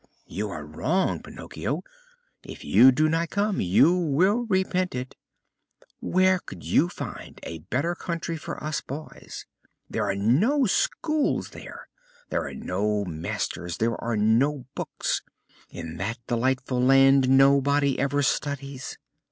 [0.25, 1.83] "You are wrong, Pinocchio.
[2.41, 5.15] If you do not come you will repent it.
[5.99, 9.45] Where could you find a better country for us boys?
[9.91, 11.87] There are no schools there;
[12.29, 15.21] there are no masters; there are no books.
[15.69, 18.97] In that delightful land nobody ever studies.